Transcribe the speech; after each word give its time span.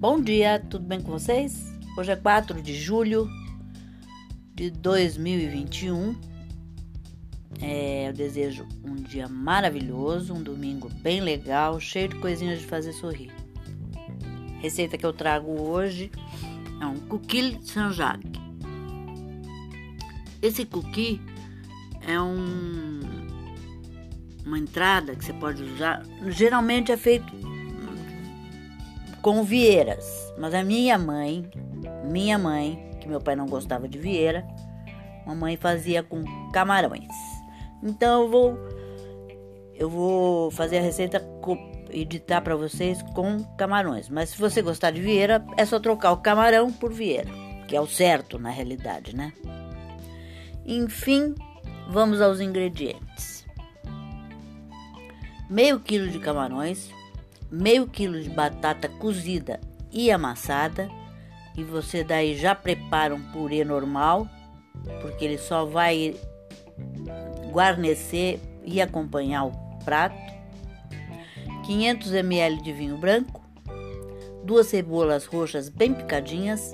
Bom 0.00 0.18
dia, 0.18 0.58
tudo 0.58 0.86
bem 0.86 0.98
com 0.98 1.12
vocês? 1.12 1.74
Hoje 1.94 2.10
é 2.10 2.16
4 2.16 2.62
de 2.62 2.72
julho 2.72 3.28
de 4.54 4.70
2021. 4.70 6.16
É, 7.60 8.08
eu 8.08 8.12
desejo 8.14 8.66
um 8.82 8.94
dia 8.94 9.28
maravilhoso, 9.28 10.32
um 10.32 10.42
domingo 10.42 10.88
bem 11.02 11.20
legal, 11.20 11.78
cheio 11.78 12.08
de 12.08 12.14
coisinhas 12.14 12.60
de 12.60 12.66
fazer 12.66 12.94
sorrir. 12.94 13.30
Receita 14.62 14.96
que 14.96 15.04
eu 15.04 15.12
trago 15.12 15.50
hoje 15.60 16.10
é 16.80 16.86
um 16.86 16.98
cookie 17.00 17.58
Saint-Jacques. 17.62 18.40
Esse 20.40 20.64
cookie 20.64 21.20
é 22.08 22.18
um, 22.18 23.00
uma 24.46 24.58
entrada 24.58 25.14
que 25.14 25.26
você 25.26 25.34
pode 25.34 25.62
usar. 25.62 26.02
Geralmente 26.28 26.90
é 26.90 26.96
feito 26.96 27.49
com 29.22 29.42
vieiras, 29.42 30.32
mas 30.38 30.54
a 30.54 30.62
minha 30.62 30.98
mãe, 30.98 31.48
minha 32.04 32.38
mãe, 32.38 32.90
que 33.00 33.08
meu 33.08 33.20
pai 33.20 33.36
não 33.36 33.46
gostava 33.46 33.88
de 33.88 33.98
vieira, 33.98 34.46
mamãe 35.26 35.56
fazia 35.56 36.02
com 36.02 36.22
camarões. 36.52 37.08
Então 37.82 38.22
eu 38.22 38.28
vou 38.30 38.58
eu 39.74 39.88
vou 39.88 40.50
fazer 40.50 40.78
a 40.78 40.82
receita 40.82 41.20
editar 41.90 42.40
para 42.40 42.56
vocês 42.56 43.02
com 43.14 43.42
camarões. 43.56 44.08
Mas 44.08 44.30
se 44.30 44.38
você 44.38 44.62
gostar 44.62 44.90
de 44.90 45.00
vieira, 45.00 45.44
é 45.56 45.64
só 45.64 45.78
trocar 45.78 46.12
o 46.12 46.18
camarão 46.18 46.72
por 46.72 46.92
vieira, 46.92 47.30
que 47.66 47.76
é 47.76 47.80
o 47.80 47.86
certo 47.86 48.38
na 48.38 48.50
realidade, 48.50 49.14
né? 49.14 49.32
Enfim, 50.66 51.34
vamos 51.88 52.20
aos 52.20 52.40
ingredientes: 52.40 53.46
meio 55.48 55.80
quilo 55.80 56.08
de 56.08 56.18
camarões, 56.18 56.90
meio 57.50 57.86
quilo 57.86 58.20
de 58.20 58.30
batata 58.30 58.88
cozida 58.88 59.60
e 59.92 60.10
amassada. 60.10 60.88
E 61.56 61.64
você 61.64 62.04
daí 62.04 62.36
já 62.36 62.54
prepara 62.54 63.14
um 63.14 63.20
purê 63.32 63.64
normal, 63.64 64.28
porque 65.02 65.24
ele 65.24 65.38
só 65.38 65.64
vai 65.64 66.16
guarnecer 67.50 68.38
e 68.64 68.80
acompanhar 68.80 69.44
o 69.46 69.52
prato. 69.84 70.30
500 71.64 72.14
ml 72.14 72.62
de 72.62 72.72
vinho 72.72 72.96
branco, 72.96 73.44
duas 74.44 74.66
cebolas 74.68 75.26
roxas 75.26 75.68
bem 75.68 75.92
picadinhas, 75.92 76.72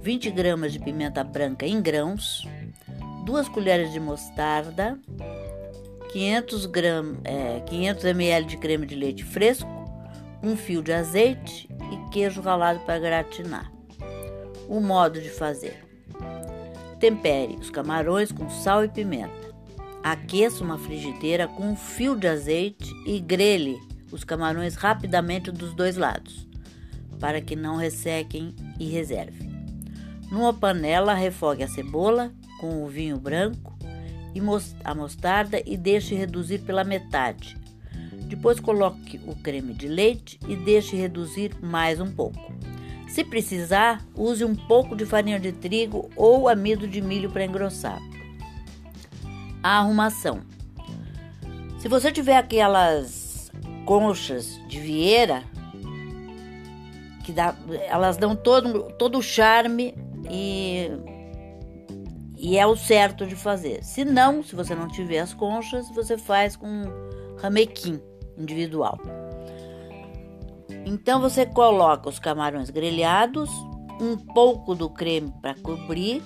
20 0.00 0.30
gramas 0.30 0.72
de 0.72 0.80
pimenta 0.80 1.22
branca 1.22 1.66
em 1.66 1.80
grãos, 1.80 2.48
duas 3.24 3.48
colheres 3.48 3.92
de 3.92 4.00
mostarda, 4.00 4.98
500, 6.12 6.66
gram, 6.66 7.16
é, 7.24 7.60
500 7.60 8.04
ml 8.04 8.46
de 8.46 8.56
creme 8.56 8.86
de 8.86 8.94
leite 8.94 9.24
fresco, 9.24 9.68
um 10.42 10.56
fio 10.56 10.82
de 10.82 10.92
azeite 10.92 11.68
e 11.92 12.10
queijo 12.10 12.40
ralado 12.40 12.80
para 12.80 12.98
gratinar. 12.98 13.72
O 14.68 14.80
modo 14.80 15.20
de 15.20 15.30
fazer: 15.30 15.84
tempere 16.98 17.54
os 17.54 17.70
camarões 17.70 18.32
com 18.32 18.50
sal 18.50 18.84
e 18.84 18.88
pimenta. 18.88 19.52
Aqueça 20.02 20.64
uma 20.64 20.78
frigideira 20.78 21.46
com 21.46 21.70
um 21.70 21.76
fio 21.76 22.16
de 22.16 22.26
azeite 22.26 22.92
e 23.06 23.20
grelhe 23.20 23.78
os 24.10 24.24
camarões 24.24 24.74
rapidamente 24.74 25.52
dos 25.52 25.72
dois 25.74 25.96
lados, 25.96 26.46
para 27.20 27.40
que 27.40 27.54
não 27.54 27.76
ressequem 27.76 28.54
e 28.80 28.88
reserve. 28.90 29.48
Numa 30.30 30.52
panela, 30.52 31.14
refogue 31.14 31.62
a 31.62 31.68
cebola 31.68 32.32
com 32.58 32.84
o 32.84 32.88
vinho 32.88 33.18
branco 33.18 33.78
e 34.34 34.40
a 34.84 34.94
mostarda 34.94 35.62
e 35.64 35.76
deixe 35.76 36.14
reduzir 36.14 36.60
pela 36.60 36.82
metade. 36.82 37.61
Depois 38.32 38.58
coloque 38.58 39.20
o 39.26 39.36
creme 39.36 39.74
de 39.74 39.86
leite 39.86 40.40
e 40.48 40.56
deixe 40.56 40.96
reduzir 40.96 41.54
mais 41.60 42.00
um 42.00 42.10
pouco. 42.10 42.40
Se 43.06 43.22
precisar, 43.22 44.02
use 44.16 44.42
um 44.42 44.54
pouco 44.54 44.96
de 44.96 45.04
farinha 45.04 45.38
de 45.38 45.52
trigo 45.52 46.08
ou 46.16 46.48
amido 46.48 46.88
de 46.88 47.02
milho 47.02 47.30
para 47.30 47.44
engrossar. 47.44 48.00
A 49.62 49.80
arrumação. 49.80 50.40
Se 51.78 51.88
você 51.88 52.10
tiver 52.10 52.38
aquelas 52.38 53.52
conchas 53.84 54.58
de 54.66 54.80
vieira, 54.80 55.44
que 57.24 57.32
dá, 57.32 57.54
elas 57.86 58.16
dão 58.16 58.34
todo, 58.34 58.94
todo 58.94 59.18
o 59.18 59.22
charme 59.22 59.94
e, 60.30 60.88
e 62.38 62.56
é 62.56 62.66
o 62.66 62.76
certo 62.76 63.26
de 63.26 63.36
fazer. 63.36 63.84
Se 63.84 64.06
não, 64.06 64.42
se 64.42 64.56
você 64.56 64.74
não 64.74 64.88
tiver 64.88 65.18
as 65.18 65.34
conchas, 65.34 65.86
você 65.90 66.16
faz 66.16 66.56
com 66.56 66.84
ramequim 67.38 68.00
individual. 68.36 68.98
Então 70.84 71.20
você 71.20 71.46
coloca 71.46 72.08
os 72.08 72.18
camarões 72.18 72.70
grelhados, 72.70 73.50
um 74.00 74.16
pouco 74.16 74.74
do 74.74 74.90
creme 74.90 75.32
para 75.40 75.54
cobrir, 75.54 76.22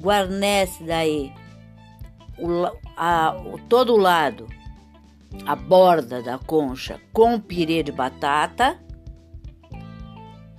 guarnece 0.00 0.84
daí 0.84 1.32
o, 2.38 2.66
a, 2.96 3.36
o, 3.36 3.58
todo 3.68 3.94
o 3.94 3.98
lado, 3.98 4.46
a 5.44 5.54
borda 5.54 6.22
da 6.22 6.38
concha 6.38 7.00
com 7.12 7.38
pirê 7.38 7.82
de 7.82 7.92
batata 7.92 8.78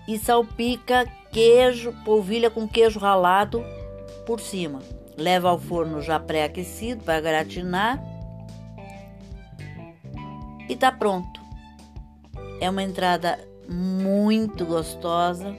e 0.08 0.18
salpica 0.18 1.06
queijo, 1.32 1.94
polvilha 2.04 2.50
com 2.50 2.68
queijo 2.68 3.00
ralado 3.00 3.64
por 4.26 4.40
cima. 4.40 4.80
Leva 5.18 5.50
ao 5.50 5.60
forno 5.60 6.02
já 6.02 6.20
pré-aquecido 6.20 7.04
para 7.04 7.20
gratinar 7.20 8.02
e 10.70 10.76
tá 10.76 10.92
pronto. 10.92 11.42
É 12.62 12.70
uma 12.70 12.84
entrada 12.84 13.40
muito 13.68 14.66
gostosa 14.66 15.56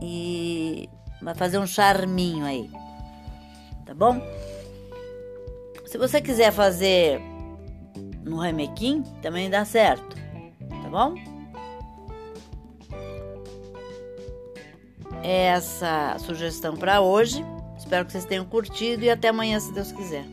e 0.00 0.88
vai 1.22 1.34
fazer 1.34 1.58
um 1.58 1.66
charminho 1.66 2.44
aí, 2.44 2.70
tá 3.86 3.94
bom? 3.94 4.20
Se 5.86 5.96
você 5.96 6.20
quiser 6.20 6.52
fazer 6.52 7.20
no 8.22 8.38
remequim, 8.38 9.02
também 9.22 9.48
dá 9.48 9.64
certo, 9.64 10.16
tá 10.82 10.88
bom? 10.90 11.14
Essa 15.22 16.16
sugestão 16.18 16.76
para 16.76 17.00
hoje. 17.00 17.42
Espero 17.78 18.04
que 18.04 18.12
vocês 18.12 18.24
tenham 18.24 18.44
curtido 18.44 19.04
e 19.04 19.10
até 19.10 19.28
amanhã, 19.28 19.58
se 19.60 19.72
Deus 19.72 19.92
quiser. 19.92 20.24